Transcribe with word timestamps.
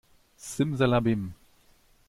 Simsalabim! 0.37 1.23